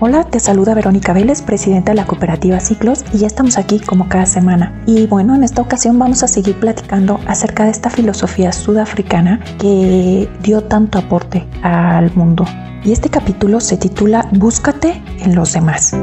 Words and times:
Hola, 0.00 0.24
te 0.24 0.40
saluda 0.40 0.74
Verónica 0.74 1.12
Vélez, 1.12 1.40
presidenta 1.40 1.92
de 1.92 1.96
la 1.96 2.06
cooperativa 2.06 2.58
Ciclos 2.58 3.04
y 3.12 3.18
ya 3.18 3.28
estamos 3.28 3.58
aquí 3.58 3.78
como 3.78 4.08
cada 4.08 4.26
semana. 4.26 4.82
Y 4.86 5.06
bueno, 5.06 5.36
en 5.36 5.44
esta 5.44 5.62
ocasión 5.62 6.00
vamos 6.00 6.24
a 6.24 6.28
seguir 6.28 6.58
platicando 6.58 7.20
acerca 7.28 7.64
de 7.64 7.70
esta 7.70 7.90
filosofía 7.90 8.50
sudafricana 8.50 9.38
que 9.60 10.28
dio 10.42 10.64
tanto 10.64 10.98
aporte 10.98 11.46
al 11.62 12.12
mundo. 12.16 12.44
Y 12.84 12.90
este 12.90 13.08
capítulo 13.08 13.60
se 13.60 13.76
titula 13.76 14.28
Búscate 14.32 15.00
en 15.20 15.36
los 15.36 15.52
demás. 15.52 15.94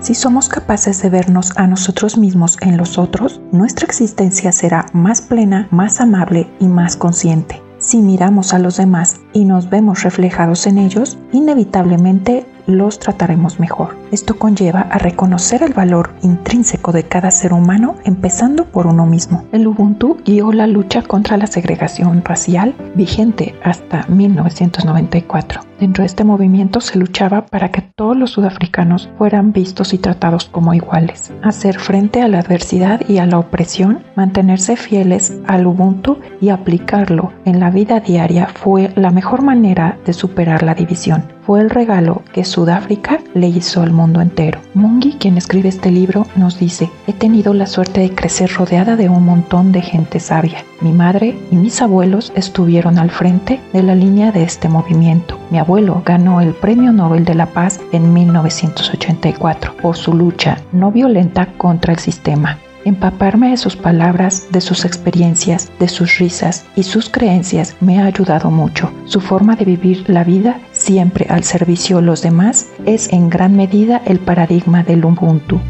Si 0.00 0.14
somos 0.14 0.48
capaces 0.48 1.02
de 1.02 1.10
vernos 1.10 1.52
a 1.56 1.66
nosotros 1.66 2.16
mismos 2.16 2.56
en 2.62 2.78
los 2.78 2.96
otros, 2.96 3.42
nuestra 3.52 3.84
existencia 3.84 4.52
será 4.52 4.86
más 4.94 5.20
plena, 5.20 5.68
más 5.70 6.00
amable 6.00 6.48
y 6.58 6.66
más 6.66 6.96
consciente. 6.96 7.62
Si 7.80 8.02
miramos 8.02 8.52
a 8.52 8.58
los 8.58 8.76
demás 8.76 9.20
y 9.32 9.46
nos 9.46 9.70
vemos 9.70 10.02
reflejados 10.02 10.66
en 10.66 10.76
ellos, 10.76 11.16
inevitablemente 11.32 12.46
los 12.66 12.98
trataremos 12.98 13.58
mejor. 13.58 13.96
Esto 14.12 14.38
conlleva 14.38 14.82
a 14.82 14.98
reconocer 14.98 15.62
el 15.62 15.72
valor 15.72 16.10
intrínseco 16.22 16.92
de 16.92 17.04
cada 17.04 17.30
ser 17.30 17.52
humano, 17.52 17.96
empezando 18.04 18.66
por 18.66 18.86
uno 18.86 19.06
mismo. 19.06 19.44
El 19.52 19.66
Ubuntu 19.66 20.18
guió 20.24 20.52
la 20.52 20.66
lucha 20.66 21.02
contra 21.02 21.38
la 21.38 21.46
segregación 21.46 22.22
racial 22.22 22.74
vigente 22.94 23.54
hasta 23.64 24.06
1994. 24.08 25.69
Dentro 25.80 26.02
de 26.02 26.08
este 26.08 26.24
movimiento 26.24 26.82
se 26.82 26.98
luchaba 26.98 27.46
para 27.46 27.70
que 27.70 27.80
todos 27.80 28.14
los 28.14 28.32
sudafricanos 28.32 29.08
fueran 29.16 29.54
vistos 29.54 29.94
y 29.94 29.98
tratados 29.98 30.44
como 30.44 30.74
iguales, 30.74 31.32
hacer 31.42 31.78
frente 31.78 32.20
a 32.20 32.28
la 32.28 32.40
adversidad 32.40 33.00
y 33.08 33.16
a 33.16 33.24
la 33.24 33.38
opresión, 33.38 34.04
mantenerse 34.14 34.76
fieles 34.76 35.38
al 35.46 35.66
Ubuntu 35.66 36.18
y 36.38 36.50
aplicarlo 36.50 37.32
en 37.46 37.60
la 37.60 37.70
vida 37.70 37.98
diaria 38.00 38.48
fue 38.48 38.92
la 38.94 39.10
mejor 39.10 39.40
manera 39.40 39.96
de 40.04 40.12
superar 40.12 40.62
la 40.62 40.74
división. 40.74 41.24
Fue 41.46 41.60
el 41.60 41.70
regalo 41.70 42.22
que 42.34 42.44
Sudáfrica 42.44 43.18
le 43.32 43.48
hizo 43.48 43.80
al 43.80 43.90
mundo 43.90 44.20
entero. 44.20 44.60
Mungi, 44.74 45.14
quien 45.14 45.38
escribe 45.38 45.70
este 45.70 45.90
libro, 45.90 46.26
nos 46.36 46.58
dice, 46.58 46.90
he 47.06 47.14
tenido 47.14 47.54
la 47.54 47.66
suerte 47.66 48.02
de 48.02 48.14
crecer 48.14 48.52
rodeada 48.52 48.96
de 48.96 49.08
un 49.08 49.24
montón 49.24 49.72
de 49.72 49.80
gente 49.80 50.20
sabia. 50.20 50.62
Mi 50.82 50.92
madre 50.92 51.38
y 51.50 51.56
mis 51.56 51.80
abuelos 51.80 52.32
estuvieron 52.36 52.98
al 52.98 53.10
frente 53.10 53.60
de 53.72 53.82
la 53.82 53.94
línea 53.94 54.30
de 54.30 54.42
este 54.42 54.68
movimiento. 54.68 55.39
Mi 55.50 55.58
abuelo 55.58 56.02
ganó 56.06 56.40
el 56.40 56.54
Premio 56.54 56.92
Nobel 56.92 57.24
de 57.24 57.34
la 57.34 57.46
Paz 57.46 57.80
en 57.90 58.12
1984 58.14 59.76
por 59.82 59.96
su 59.96 60.14
lucha 60.14 60.58
no 60.70 60.92
violenta 60.92 61.46
contra 61.58 61.92
el 61.92 61.98
sistema. 61.98 62.58
Empaparme 62.84 63.50
de 63.50 63.56
sus 63.56 63.76
palabras, 63.76 64.46
de 64.52 64.60
sus 64.60 64.84
experiencias, 64.84 65.70
de 65.80 65.88
sus 65.88 66.18
risas 66.18 66.64
y 66.76 66.84
sus 66.84 67.10
creencias 67.10 67.76
me 67.80 68.00
ha 68.00 68.06
ayudado 68.06 68.50
mucho. 68.50 68.92
Su 69.04 69.20
forma 69.20 69.56
de 69.56 69.64
vivir 69.64 70.08
la 70.08 70.24
vida, 70.24 70.58
siempre 70.72 71.26
al 71.28 71.42
servicio 71.42 71.96
de 71.96 72.02
los 72.02 72.22
demás, 72.22 72.68
es 72.86 73.12
en 73.12 73.28
gran 73.28 73.56
medida 73.56 74.00
el 74.06 74.20
paradigma 74.20 74.84
del 74.84 75.04
Ubuntu. 75.04 75.60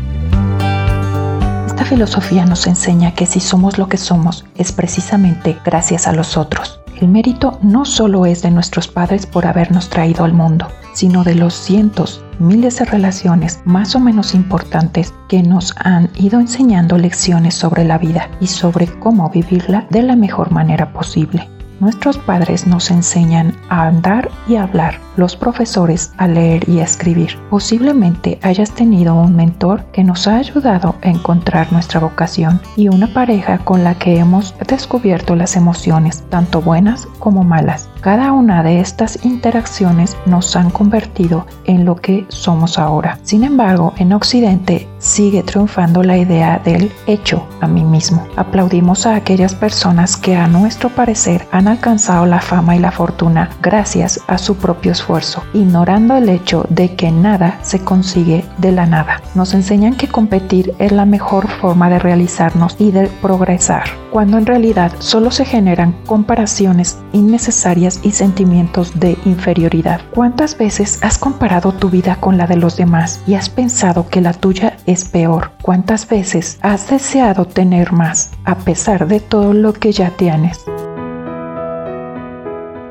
Esta 1.67 1.85
filosofía 1.85 2.45
nos 2.45 2.67
enseña 2.67 3.15
que 3.15 3.27
si 3.27 3.41
somos 3.41 3.79
lo 3.79 3.89
que 3.89 3.97
somos 3.97 4.45
es 4.57 4.71
precisamente 4.71 5.57
gracias 5.65 6.07
a 6.07 6.13
los 6.13 6.37
otros. 6.37 6.80
El 7.01 7.09
mérito 7.09 7.59
no 7.63 7.87
solo 7.87 8.27
es 8.27 8.43
de 8.43 8.51
nuestros 8.51 8.87
padres 8.87 9.25
por 9.25 9.47
habernos 9.47 9.89
traído 9.89 10.25
al 10.25 10.35
mundo, 10.35 10.69
sino 10.93 11.25
de 11.25 11.35
los 11.35 11.55
cientos, 11.55 12.23
miles 12.39 12.79
de 12.79 12.85
relaciones 12.85 13.61
más 13.65 13.95
o 13.97 14.01
menos 14.01 14.35
importantes 14.35 15.15
que 15.27 15.43
nos 15.43 15.75
han 15.79 16.11
ido 16.17 16.41
enseñando 16.41 16.99
lecciones 16.99 17.55
sobre 17.55 17.85
la 17.85 17.97
vida 17.97 18.29
y 18.39 18.49
sobre 18.49 18.87
cómo 18.87 19.31
vivirla 19.31 19.87
de 19.89 20.03
la 20.03 20.15
mejor 20.15 20.51
manera 20.51 20.93
posible. 20.93 21.49
Nuestros 21.81 22.19
padres 22.19 22.67
nos 22.67 22.91
enseñan 22.91 23.57
a 23.71 23.87
andar 23.87 24.31
y 24.47 24.57
hablar, 24.57 25.01
los 25.17 25.35
profesores 25.35 26.13
a 26.19 26.29
leer 26.29 26.69
y 26.69 26.81
a 26.81 26.85
escribir. 26.85 27.39
Posiblemente 27.49 28.39
hayas 28.43 28.71
tenido 28.73 29.15
un 29.15 29.35
mentor 29.35 29.85
que 29.87 30.05
nos 30.05 30.29
ha 30.29 30.37
ayudado 30.37 30.95
a 31.03 31.09
encontrar 31.09 31.73
nuestra 31.73 31.99
vocación 31.99 32.61
y 32.77 32.89
una 32.89 33.07
pareja 33.15 33.59
con 33.59 33.83
la 33.83 33.95
que 33.95 34.19
hemos 34.19 34.55
descubierto 34.69 35.37
las 35.37 35.57
emociones, 35.57 36.23
tanto 36.29 36.61
buenas 36.61 37.07
como 37.19 37.45
malas. 37.45 37.89
Cada 38.03 38.33
una 38.33 38.63
de 38.63 38.81
estas 38.81 39.25
interacciones 39.25 40.19
nos 40.27 40.55
han 40.57 40.69
convertido 40.69 41.47
en 41.65 41.87
lo 41.87 41.97
que 41.97 42.27
somos 42.29 42.79
ahora. 42.79 43.19
Sin 43.23 43.43
embargo, 43.43 43.95
en 43.97 44.13
Occidente 44.13 44.87
sigue 45.01 45.43
triunfando 45.43 46.05
la 46.05 46.17
idea 46.17 46.61
del 46.65 46.93
hecho 47.07 47.49
a 47.61 47.67
mí 47.67 47.83
mismo. 47.83 48.27
Aplaudimos 48.37 49.07
a 49.07 49.17
aquellas 49.17 49.55
personas 49.55 50.17
que 50.17 50.37
a 50.37 50.47
nuestro 50.47 50.91
parecer 50.91 51.49
han 51.51 51.67
alcanzado 51.67 52.27
la 52.27 52.41
fama 52.41 52.77
y 52.77 52.79
la 52.79 52.93
fortuna 52.93 53.51
gracias 53.61 54.21
a 54.29 54.39
su 54.39 54.57
propio 54.57 54.93
esfuerzo, 54.93 55.43
ignorando 55.53 56.17
el 56.17 56.29
hecho 56.29 56.65
de 56.69 56.95
que 56.95 57.11
nada 57.11 57.59
se 57.63 57.81
consigue 57.81 58.45
de 58.59 58.73
la 58.73 58.87
nada. 58.87 59.23
Nos 59.35 59.55
enseñan 59.55 59.97
que 59.97 60.09
competir 60.09 60.75
es 60.79 60.93
la 60.93 61.07
mejor 61.07 61.49
forma 61.49 61.91
de 61.91 61.99
realizarnos 61.99 62.77
y 62.79 62.91
de 62.91 63.09
progresar, 63.23 63.85
cuando 64.11 64.39
en 64.39 64.47
realidad 64.47 64.93
solo 64.99 65.31
se 65.31 65.45
generan 65.45 65.93
comparaciones 66.07 66.99
innecesarias 67.13 68.01
y 68.03 68.13
sentimientos 68.13 68.99
de 69.01 69.17
inferioridad. 69.25 70.01
¿Cuántas 70.15 70.57
veces 70.59 70.99
has 71.03 71.19
comparado 71.19 71.73
tu 71.73 71.89
vida 71.89 72.17
con 72.21 72.37
la 72.37 72.47
de 72.47 72.57
los 72.57 72.77
demás 72.77 73.21
y 73.27 73.35
has 73.35 73.49
pensado 73.49 74.09
que 74.09 74.21
la 74.21 74.33
tuya 74.33 74.70
es 74.91 75.05
peor? 75.05 75.53
¿Cuántas 75.63 76.09
veces 76.09 76.59
has 76.63 76.91
deseado 76.91 77.45
tener 77.45 77.93
más 77.93 78.33
a 78.45 78.57
pesar 78.57 79.07
de 79.07 79.21
todo 79.21 79.53
lo 79.53 79.73
que 79.73 79.93
ya 79.93 80.11
tienes? 80.11 80.65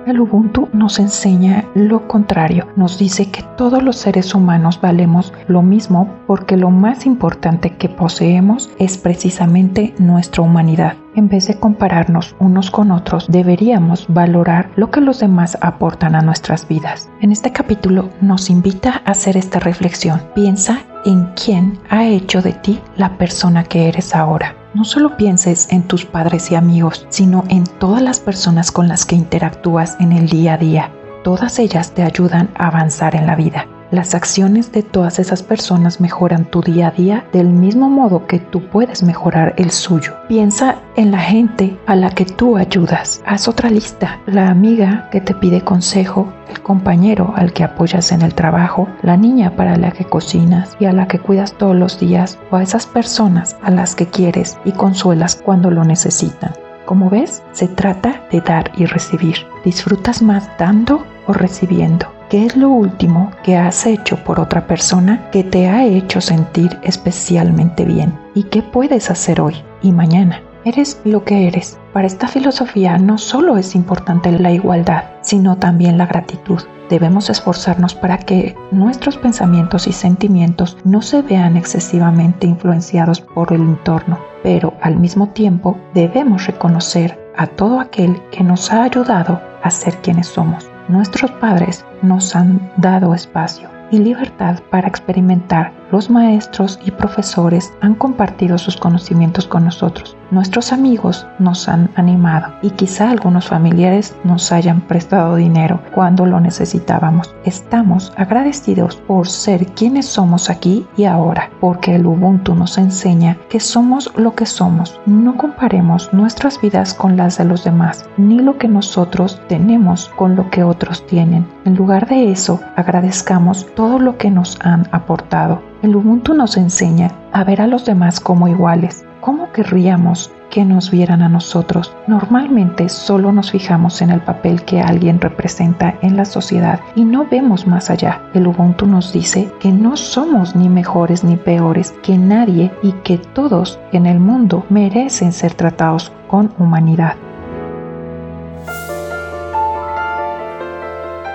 El 0.07 0.21
Ubuntu 0.21 0.69
nos 0.71 0.97
enseña 0.97 1.65
lo 1.75 2.07
contrario, 2.07 2.67
nos 2.77 2.97
dice 2.97 3.29
que 3.29 3.43
todos 3.57 3.83
los 3.83 3.97
seres 3.97 4.33
humanos 4.33 4.79
valemos 4.81 5.33
lo 5.47 5.61
mismo 5.61 6.09
porque 6.25 6.57
lo 6.57 6.71
más 6.71 7.05
importante 7.05 7.75
que 7.75 7.89
poseemos 7.89 8.71
es 8.79 8.97
precisamente 8.97 9.93
nuestra 9.99 10.41
humanidad. 10.41 10.95
En 11.15 11.27
vez 11.27 11.47
de 11.47 11.59
compararnos 11.59 12.35
unos 12.39 12.69
con 12.69 12.91
otros, 12.91 13.25
deberíamos 13.27 14.05
valorar 14.07 14.69
lo 14.75 14.91
que 14.91 15.01
los 15.01 15.19
demás 15.19 15.57
aportan 15.61 16.15
a 16.15 16.21
nuestras 16.21 16.67
vidas. 16.67 17.09
En 17.21 17.31
este 17.31 17.51
capítulo 17.51 18.09
nos 18.21 18.49
invita 18.49 19.01
a 19.05 19.11
hacer 19.11 19.35
esta 19.35 19.59
reflexión. 19.59 20.21
Piensa 20.35 20.79
en 21.05 21.25
quién 21.33 21.79
ha 21.89 22.05
hecho 22.05 22.41
de 22.41 22.53
ti 22.53 22.79
la 22.95 23.17
persona 23.17 23.63
que 23.63 23.87
eres 23.87 24.15
ahora. 24.15 24.55
No 24.75 24.83
solo 24.83 25.17
pienses 25.17 25.71
en 25.71 25.83
tus 25.83 26.05
padres 26.05 26.51
y 26.51 26.55
amigos, 26.55 27.07
sino 27.09 27.43
en 27.49 27.63
todas 27.63 28.03
las 28.03 28.19
personas 28.19 28.71
con 28.71 28.87
las 28.87 29.05
que 29.05 29.15
interactúas 29.15 29.97
en 29.99 30.11
el 30.11 30.29
día 30.29 30.53
a 30.53 30.57
día. 30.57 30.91
Todas 31.23 31.57
ellas 31.57 31.91
te 31.91 32.03
ayudan 32.03 32.49
a 32.55 32.67
avanzar 32.67 33.15
en 33.15 33.25
la 33.25 33.35
vida. 33.35 33.65
Las 33.91 34.13
acciones 34.13 34.71
de 34.71 34.83
todas 34.83 35.17
esas 35.17 35.41
personas 35.41 35.99
mejoran 35.99 36.45
tu 36.45 36.61
día 36.61 36.89
a 36.89 36.91
día 36.91 37.25
del 37.33 37.47
mismo 37.47 37.89
modo 37.89 38.27
que 38.27 38.37
tú 38.37 38.69
puedes 38.69 39.01
mejorar 39.01 39.55
el 39.57 39.71
suyo. 39.71 40.13
Piensa 40.27 40.75
en 40.95 41.09
la 41.09 41.17
gente 41.17 41.75
a 41.87 41.95
la 41.95 42.11
que 42.11 42.25
tú 42.25 42.55
ayudas. 42.55 43.23
Haz 43.25 43.47
otra 43.47 43.71
lista. 43.71 44.19
La 44.27 44.49
amiga 44.49 45.09
que 45.11 45.21
te 45.21 45.33
pide 45.33 45.61
consejo, 45.61 46.31
el 46.49 46.61
compañero 46.61 47.33
al 47.35 47.51
que 47.51 47.63
apoyas 47.63 48.11
en 48.11 48.21
el 48.21 48.35
trabajo, 48.35 48.87
la 49.01 49.17
niña 49.17 49.55
para 49.55 49.75
la 49.75 49.89
que 49.89 50.05
cocinas 50.05 50.77
y 50.79 50.85
a 50.85 50.93
la 50.93 51.07
que 51.07 51.17
cuidas 51.17 51.53
todos 51.53 51.75
los 51.75 51.99
días, 51.99 52.37
o 52.51 52.57
a 52.57 52.63
esas 52.63 52.85
personas 52.85 53.57
a 53.63 53.71
las 53.71 53.95
que 53.95 54.05
quieres 54.05 54.59
y 54.65 54.71
consuelas 54.71 55.35
cuando 55.35 55.71
lo 55.71 55.83
necesitan. 55.83 56.53
Como 56.85 57.09
ves, 57.09 57.41
se 57.53 57.67
trata 57.67 58.21
de 58.31 58.41
dar 58.41 58.71
y 58.77 58.85
recibir. 58.85 59.37
¿Disfrutas 59.65 60.21
más 60.21 60.47
dando 60.59 61.03
o 61.25 61.33
recibiendo? 61.33 62.18
¿Qué 62.29 62.45
es 62.45 62.55
lo 62.55 62.69
último 62.69 63.31
que 63.41 63.57
has 63.57 63.87
hecho 63.87 64.23
por 64.23 64.39
otra 64.39 64.67
persona 64.67 65.31
que 65.31 65.43
te 65.43 65.67
ha 65.67 65.83
hecho 65.83 66.21
sentir 66.21 66.77
especialmente 66.83 67.85
bien? 67.85 68.13
¿Y 68.35 68.43
qué 68.43 68.61
puedes 68.61 69.09
hacer 69.09 69.41
hoy 69.41 69.55
y 69.81 69.91
mañana? 69.91 70.43
Eres 70.63 71.01
lo 71.05 71.23
que 71.23 71.47
eres. 71.47 71.79
Para 71.91 72.05
esta 72.05 72.27
filosofía 72.27 72.99
no 72.99 73.17
solo 73.17 73.57
es 73.57 73.73
importante 73.73 74.31
la 74.31 74.51
igualdad, 74.51 75.05
sino 75.21 75.57
también 75.57 75.97
la 75.97 76.05
gratitud. 76.05 76.61
Debemos 76.87 77.31
esforzarnos 77.31 77.95
para 77.95 78.19
que 78.19 78.55
nuestros 78.69 79.17
pensamientos 79.17 79.87
y 79.87 79.91
sentimientos 79.91 80.77
no 80.83 81.01
se 81.01 81.23
vean 81.23 81.57
excesivamente 81.57 82.45
influenciados 82.45 83.21
por 83.21 83.51
el 83.53 83.61
entorno, 83.61 84.19
pero 84.43 84.75
al 84.83 84.97
mismo 84.97 85.29
tiempo 85.29 85.79
debemos 85.95 86.45
reconocer 86.45 87.19
a 87.35 87.47
todo 87.47 87.79
aquel 87.79 88.21
que 88.29 88.43
nos 88.43 88.71
ha 88.71 88.83
ayudado 88.83 89.41
a 89.63 89.71
ser 89.71 89.97
quienes 89.97 90.27
somos. 90.27 90.68
Nuestros 90.89 91.29
padres 91.33 91.85
nos 92.01 92.35
han 92.35 92.71
dado 92.77 93.13
espacio 93.13 93.69
y 93.91 93.99
libertad 93.99 94.59
para 94.71 94.87
experimentar 94.87 95.71
los 95.91 96.09
maestros 96.09 96.79
y 96.85 96.91
profesores 96.91 97.73
han 97.81 97.95
compartido 97.95 98.57
sus 98.57 98.77
conocimientos 98.77 99.47
con 99.47 99.65
nosotros. 99.65 100.15
Nuestros 100.31 100.71
amigos 100.71 101.25
nos 101.39 101.67
han 101.67 101.89
animado 101.95 102.53
y 102.61 102.69
quizá 102.69 103.09
algunos 103.09 103.47
familiares 103.47 104.15
nos 104.23 104.51
hayan 104.51 104.81
prestado 104.81 105.35
dinero 105.35 105.81
cuando 105.95 106.27
lo 106.27 106.39
necesitábamos. 106.39 107.33
Estamos 107.45 108.13
agradecidos 108.15 108.95
por 108.95 109.27
ser 109.27 109.65
quienes 109.73 110.05
somos 110.05 110.51
aquí 110.51 110.85
y 110.95 111.05
ahora, 111.05 111.49
porque 111.59 111.95
el 111.95 112.05
Ubuntu 112.05 112.53
nos 112.53 112.77
enseña 112.77 113.37
que 113.49 113.59
somos 113.59 114.13
lo 114.17 114.35
que 114.35 114.45
somos. 114.45 114.99
No 115.07 115.35
comparemos 115.35 116.13
nuestras 116.13 116.61
vidas 116.61 116.93
con 116.93 117.17
las 117.17 117.39
de 117.39 117.45
los 117.45 117.63
demás, 117.63 118.07
ni 118.17 118.39
lo 118.39 118.57
que 118.59 118.67
nosotros 118.67 119.41
tenemos 119.47 120.09
con 120.15 120.35
lo 120.35 120.47
que 120.51 120.63
otros 120.63 121.05
tienen. 121.07 121.47
En 121.65 121.75
lugar 121.75 122.07
de 122.07 122.31
eso, 122.31 122.59
agradezcamos 122.75 123.65
todo 123.75 123.97
lo 123.97 124.17
que 124.17 124.29
nos 124.29 124.59
han 124.61 124.87
aportado. 124.91 125.61
El 125.81 125.95
Ubuntu 125.95 126.33
nos 126.33 126.57
enseña 126.57 127.11
a 127.31 127.43
ver 127.43 127.61
a 127.61 127.67
los 127.67 127.85
demás 127.85 128.19
como 128.19 128.47
iguales, 128.47 129.05
¿Cómo 129.21 129.51
querríamos 129.51 130.31
que 130.49 130.63
nos 130.63 130.91
vieran 130.91 131.21
a 131.21 131.27
nosotros? 131.27 131.93
Normalmente 132.07 132.87
solo 132.87 133.33
nos 133.33 133.51
fijamos 133.51 134.01
en 134.01 134.11
el 134.11 134.21
papel 134.21 134.63
que 134.63 134.79
alguien 134.79 135.19
representa 135.19 135.95
en 136.01 136.15
la 136.15 136.23
sociedad 136.23 136.79
y 136.95 137.03
no 137.03 137.25
vemos 137.29 137.67
más 137.67 137.89
allá. 137.89 138.21
El 138.33 138.47
Ubuntu 138.47 138.85
nos 138.85 139.11
dice 139.11 139.51
que 139.59 139.73
no 139.73 139.97
somos 139.97 140.55
ni 140.55 140.69
mejores 140.69 141.25
ni 141.25 141.35
peores 141.35 141.93
que 142.01 142.17
nadie 142.17 142.71
y 142.81 142.93
que 143.03 143.17
todos 143.17 143.77
en 143.91 144.05
el 144.05 144.21
mundo 144.21 144.65
merecen 144.69 145.33
ser 145.33 145.53
tratados 145.53 146.13
con 146.29 146.53
humanidad. 146.57 147.15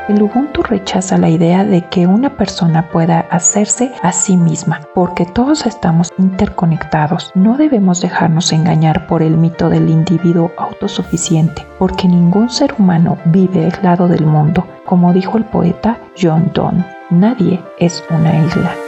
El 0.07 0.21
Ubuntu 0.21 0.63
rechaza 0.63 1.17
la 1.17 1.31
idea 1.31 1.65
de 1.65 1.89
que 1.89 2.07
una 2.07 2.37
persona 2.37 2.91
pueda 2.91 3.21
hacerse 3.31 3.91
a 4.03 4.13
sí 4.13 4.37
misma, 4.37 4.83
porque 4.95 5.25
todos 5.25 5.65
estamos 5.65 6.13
interconectados. 6.19 7.31
No 7.35 7.57
debemos 7.57 8.03
dejarnos 8.03 8.53
engañar 8.53 9.07
por 9.07 9.23
el 9.23 9.39
mito 9.39 9.71
del 9.71 9.89
individuo 9.89 10.53
autosuficiente, 10.59 11.67
porque 11.79 12.07
ningún 12.07 12.51
ser 12.51 12.75
humano 12.79 13.17
vive 13.25 13.65
aislado 13.65 14.07
del 14.07 14.27
mundo. 14.27 14.67
Como 14.85 15.15
dijo 15.15 15.39
el 15.39 15.47
poeta 15.47 15.99
John 16.21 16.51
Donne, 16.53 16.85
nadie 17.09 17.63
es 17.79 18.05
una 18.11 18.45
isla. 18.45 18.84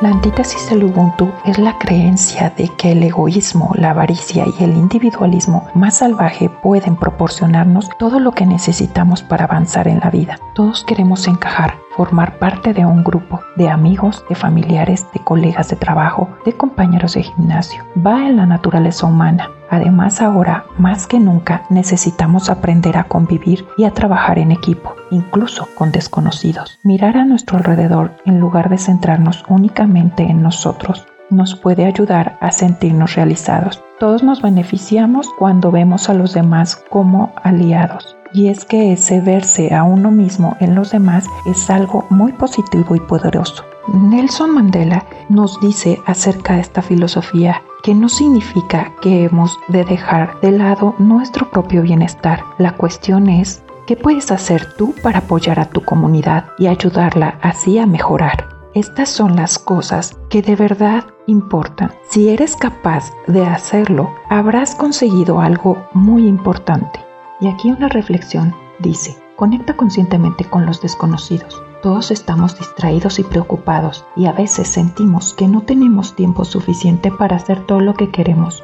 La 0.00 0.10
antítesis 0.10 0.70
del 0.70 0.84
Ubuntu 0.84 1.32
es 1.44 1.58
la 1.58 1.76
creencia 1.76 2.50
de 2.56 2.68
que 2.68 2.92
el 2.92 3.02
egoísmo, 3.02 3.72
la 3.74 3.90
avaricia 3.90 4.44
y 4.46 4.62
el 4.62 4.76
individualismo 4.76 5.66
más 5.74 5.96
salvaje 5.96 6.48
pueden 6.62 6.94
proporcionarnos 6.94 7.88
todo 7.98 8.20
lo 8.20 8.30
que 8.30 8.46
necesitamos 8.46 9.24
para 9.24 9.46
avanzar 9.46 9.88
en 9.88 9.98
la 9.98 10.10
vida. 10.10 10.38
Todos 10.54 10.84
queremos 10.84 11.26
encajar, 11.26 11.74
formar 11.96 12.38
parte 12.38 12.74
de 12.74 12.86
un 12.86 13.02
grupo 13.02 13.40
de 13.56 13.70
amigos, 13.70 14.24
de 14.28 14.36
familiares, 14.36 15.04
de 15.12 15.18
colegas 15.18 15.68
de 15.68 15.74
trabajo, 15.74 16.28
de 16.44 16.52
compañeros 16.52 17.14
de 17.14 17.24
gimnasio. 17.24 17.82
Va 17.96 18.28
en 18.28 18.36
la 18.36 18.46
naturaleza 18.46 19.04
humana. 19.04 19.50
Además 19.68 20.20
ahora, 20.20 20.64
más 20.78 21.08
que 21.08 21.18
nunca, 21.18 21.64
necesitamos 21.70 22.50
aprender 22.50 22.96
a 22.96 23.04
convivir 23.04 23.66
y 23.76 23.84
a 23.84 23.90
trabajar 23.90 24.38
en 24.38 24.52
equipo, 24.52 24.94
incluso 25.10 25.68
con 25.74 25.92
desconocidos. 25.92 26.78
Mirar 26.82 27.16
a 27.16 27.24
nuestro 27.24 27.58
alrededor 27.58 28.12
en 28.24 28.40
lugar 28.40 28.68
de 28.68 28.78
centrarnos 28.78 29.44
únicamente 29.48 30.22
en 30.24 30.42
nosotros 30.42 31.06
nos 31.30 31.54
puede 31.56 31.84
ayudar 31.84 32.38
a 32.40 32.50
sentirnos 32.50 33.14
realizados. 33.14 33.82
Todos 33.98 34.22
nos 34.22 34.40
beneficiamos 34.40 35.28
cuando 35.38 35.70
vemos 35.70 36.08
a 36.08 36.14
los 36.14 36.32
demás 36.32 36.76
como 36.88 37.32
aliados 37.42 38.18
y 38.32 38.48
es 38.48 38.64
que 38.64 38.92
ese 38.92 39.20
verse 39.20 39.74
a 39.74 39.82
uno 39.84 40.10
mismo 40.10 40.56
en 40.60 40.74
los 40.74 40.90
demás 40.92 41.26
es 41.46 41.70
algo 41.70 42.06
muy 42.10 42.32
positivo 42.32 42.94
y 42.94 43.00
poderoso. 43.00 43.64
Nelson 43.92 44.54
Mandela 44.54 45.04
nos 45.28 45.58
dice 45.60 45.98
acerca 46.06 46.54
de 46.54 46.60
esta 46.60 46.82
filosofía 46.82 47.62
que 47.82 47.94
no 47.94 48.08
significa 48.08 48.92
que 49.00 49.24
hemos 49.24 49.56
de 49.68 49.84
dejar 49.84 50.38
de 50.40 50.52
lado 50.52 50.94
nuestro 50.98 51.50
propio 51.50 51.82
bienestar. 51.82 52.42
La 52.58 52.72
cuestión 52.72 53.28
es, 53.28 53.62
¿qué 53.88 53.96
puedes 53.96 54.30
hacer 54.30 54.74
tú 54.74 54.94
para 55.02 55.20
apoyar 55.20 55.58
a 55.58 55.70
tu 55.70 55.80
comunidad 55.80 56.50
y 56.58 56.66
ayudarla 56.66 57.38
así 57.40 57.78
a 57.78 57.86
mejorar? 57.86 58.46
Estas 58.74 59.08
son 59.08 59.34
las 59.34 59.58
cosas 59.58 60.18
que 60.28 60.42
de 60.42 60.56
verdad 60.56 61.06
importan. 61.26 61.92
Si 62.10 62.28
eres 62.28 62.54
capaz 62.54 63.10
de 63.26 63.46
hacerlo, 63.46 64.10
habrás 64.28 64.74
conseguido 64.74 65.40
algo 65.40 65.88
muy 65.94 66.26
importante. 66.26 67.00
Y 67.40 67.48
aquí 67.48 67.72
una 67.72 67.88
reflexión 67.88 68.54
dice, 68.78 69.16
conecta 69.36 69.74
conscientemente 69.74 70.44
con 70.44 70.66
los 70.66 70.82
desconocidos. 70.82 71.62
Todos 71.82 72.10
estamos 72.10 72.58
distraídos 72.58 73.18
y 73.18 73.24
preocupados 73.24 74.04
y 74.16 74.26
a 74.26 74.32
veces 74.32 74.68
sentimos 74.68 75.32
que 75.32 75.48
no 75.48 75.62
tenemos 75.62 76.14
tiempo 76.14 76.44
suficiente 76.44 77.10
para 77.10 77.36
hacer 77.36 77.64
todo 77.64 77.80
lo 77.80 77.94
que 77.94 78.10
queremos. 78.10 78.62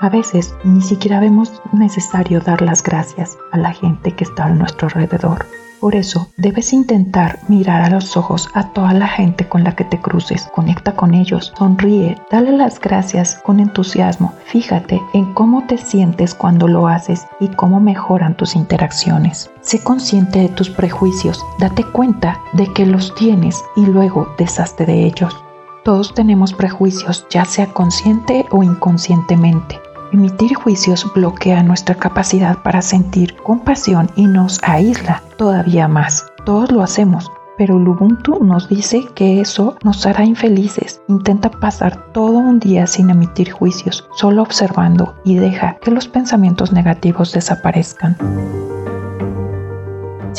A 0.00 0.08
veces 0.08 0.54
ni 0.64 0.80
siquiera 0.80 1.20
vemos 1.20 1.60
necesario 1.72 2.40
dar 2.40 2.62
las 2.62 2.82
gracias 2.82 3.36
a 3.52 3.58
la 3.58 3.74
gente 3.74 4.12
que 4.12 4.24
está 4.24 4.46
a 4.46 4.50
nuestro 4.50 4.88
alrededor. 4.88 5.44
Por 5.78 5.94
eso, 5.94 6.28
debes 6.38 6.72
intentar 6.72 7.38
mirar 7.48 7.82
a 7.82 7.90
los 7.90 8.16
ojos 8.16 8.48
a 8.54 8.72
toda 8.72 8.94
la 8.94 9.08
gente 9.08 9.46
con 9.46 9.62
la 9.62 9.76
que 9.76 9.84
te 9.84 10.00
cruces. 10.00 10.48
Conecta 10.54 10.92
con 10.92 11.12
ellos, 11.12 11.52
sonríe, 11.58 12.16
dale 12.30 12.52
las 12.52 12.80
gracias 12.80 13.40
con 13.44 13.60
entusiasmo. 13.60 14.32
Fíjate 14.46 15.02
en 15.12 15.34
cómo 15.34 15.66
te 15.66 15.76
sientes 15.76 16.34
cuando 16.34 16.66
lo 16.66 16.88
haces 16.88 17.26
y 17.38 17.48
cómo 17.48 17.78
mejoran 17.78 18.38
tus 18.38 18.56
interacciones. 18.56 19.50
Sé 19.60 19.82
consciente 19.82 20.38
de 20.38 20.48
tus 20.48 20.70
prejuicios, 20.70 21.44
date 21.58 21.84
cuenta 21.84 22.40
de 22.54 22.72
que 22.72 22.86
los 22.86 23.14
tienes 23.16 23.62
y 23.76 23.84
luego 23.84 24.34
deshazte 24.38 24.86
de 24.86 25.04
ellos. 25.04 25.36
Todos 25.84 26.14
tenemos 26.14 26.54
prejuicios, 26.54 27.26
ya 27.30 27.44
sea 27.44 27.66
consciente 27.66 28.46
o 28.50 28.62
inconscientemente. 28.62 29.78
Emitir 30.12 30.54
juicios 30.54 31.06
bloquea 31.14 31.62
nuestra 31.62 31.94
capacidad 31.94 32.58
para 32.64 32.82
sentir 32.82 33.36
compasión 33.36 34.10
y 34.16 34.26
nos 34.26 34.58
aísla 34.64 35.22
todavía 35.36 35.86
más. 35.86 36.26
Todos 36.44 36.72
lo 36.72 36.82
hacemos, 36.82 37.30
pero 37.56 37.76
el 37.76 37.86
Ubuntu 37.86 38.42
nos 38.42 38.68
dice 38.68 39.06
que 39.14 39.40
eso 39.40 39.76
nos 39.84 40.04
hará 40.06 40.24
infelices. 40.24 41.00
Intenta 41.06 41.48
pasar 41.48 42.12
todo 42.12 42.38
un 42.38 42.58
día 42.58 42.88
sin 42.88 43.10
emitir 43.10 43.52
juicios, 43.52 44.08
solo 44.16 44.42
observando 44.42 45.14
y 45.24 45.36
deja 45.36 45.76
que 45.80 45.92
los 45.92 46.08
pensamientos 46.08 46.72
negativos 46.72 47.32
desaparezcan. 47.32 48.16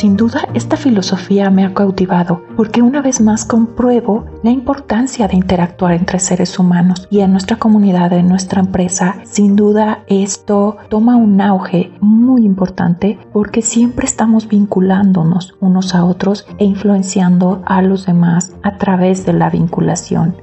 Sin 0.02 0.16
duda, 0.16 0.48
esta 0.52 0.76
filosofía 0.76 1.48
me 1.48 1.64
ha 1.64 1.74
cautivado 1.74 2.42
porque 2.56 2.82
una 2.82 3.02
vez 3.02 3.20
más 3.20 3.44
compruebo 3.44 4.26
la 4.42 4.50
importancia 4.50 5.28
de 5.28 5.36
interactuar 5.36 5.92
entre 5.92 6.18
seres 6.18 6.58
humanos 6.58 7.06
y 7.08 7.20
en 7.20 7.30
nuestra 7.30 7.56
comunidad, 7.56 8.12
en 8.12 8.28
nuestra 8.28 8.62
empresa. 8.62 9.18
Sin 9.22 9.54
duda, 9.54 10.02
esto 10.08 10.76
toma 10.88 11.14
un 11.14 11.40
auge 11.40 11.92
muy 12.00 12.44
importante 12.44 13.16
porque 13.32 13.62
siempre 13.62 14.04
estamos 14.06 14.48
vinculándonos 14.48 15.54
unos 15.60 15.94
a 15.94 16.04
otros 16.04 16.48
e 16.58 16.64
influenciando 16.64 17.62
a 17.64 17.80
los 17.80 18.04
demás 18.04 18.56
a 18.64 18.78
través 18.78 19.24
de 19.24 19.34
la 19.34 19.50
vinculación. 19.50 20.34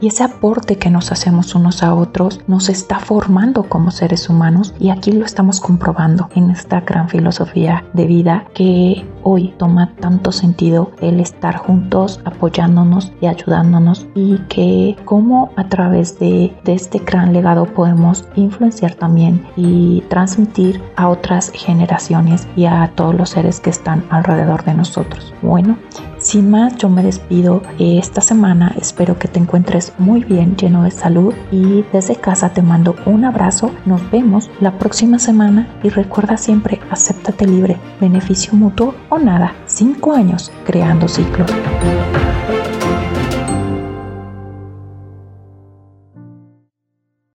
Y 0.00 0.08
ese 0.08 0.22
aporte 0.22 0.76
que 0.76 0.90
nos 0.90 1.10
hacemos 1.10 1.54
unos 1.54 1.82
a 1.82 1.94
otros 1.94 2.40
nos 2.46 2.68
está 2.68 3.00
formando 3.00 3.64
como 3.64 3.90
seres 3.90 4.28
humanos 4.28 4.74
y 4.78 4.90
aquí 4.90 5.10
lo 5.12 5.24
estamos 5.24 5.60
comprobando 5.60 6.28
en 6.36 6.50
esta 6.50 6.80
gran 6.82 7.08
filosofía 7.08 7.84
de 7.94 8.06
vida 8.06 8.44
que 8.54 9.04
hoy 9.24 9.54
toma 9.58 9.94
tanto 10.00 10.30
sentido 10.30 10.92
el 11.00 11.18
estar 11.18 11.56
juntos 11.56 12.20
apoyándonos 12.24 13.12
y 13.20 13.26
ayudándonos 13.26 14.06
y 14.14 14.38
que 14.48 14.96
como 15.04 15.50
a 15.56 15.68
través 15.68 16.18
de, 16.20 16.56
de 16.64 16.74
este 16.74 17.00
gran 17.00 17.32
legado 17.32 17.66
podemos 17.66 18.24
influenciar 18.36 18.94
también 18.94 19.44
y 19.56 20.02
transmitir 20.08 20.80
a 20.96 21.08
otras 21.08 21.50
generaciones 21.52 22.46
y 22.54 22.66
a 22.66 22.92
todos 22.94 23.14
los 23.14 23.30
seres 23.30 23.58
que 23.58 23.70
están 23.70 24.04
alrededor 24.10 24.64
de 24.64 24.74
nosotros. 24.74 25.34
Bueno, 25.42 25.76
sin 26.28 26.50
más, 26.50 26.76
yo 26.76 26.90
me 26.90 27.02
despido 27.02 27.62
esta 27.78 28.20
semana. 28.20 28.74
Espero 28.78 29.18
que 29.18 29.28
te 29.28 29.38
encuentres 29.38 29.94
muy 29.96 30.24
bien, 30.24 30.56
lleno 30.56 30.82
de 30.82 30.90
salud 30.90 31.32
y 31.50 31.86
desde 31.90 32.16
casa 32.16 32.50
te 32.50 32.60
mando 32.60 32.96
un 33.06 33.24
abrazo. 33.24 33.70
Nos 33.86 34.10
vemos 34.10 34.50
la 34.60 34.76
próxima 34.76 35.18
semana 35.18 35.66
y 35.82 35.88
recuerda 35.88 36.36
siempre, 36.36 36.80
acéptate 36.90 37.46
libre, 37.46 37.78
beneficio 37.98 38.52
mutuo 38.52 38.94
o 39.08 39.18
nada. 39.18 39.54
Cinco 39.64 40.12
años 40.12 40.52
creando 40.66 41.08
ciclos. 41.08 41.50